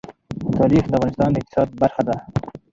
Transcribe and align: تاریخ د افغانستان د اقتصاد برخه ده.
تاریخ 0.57 0.85
د 0.89 0.93
افغانستان 0.97 1.29
د 1.31 1.35
اقتصاد 1.41 1.69
برخه 1.81 2.01
ده. 2.07 2.15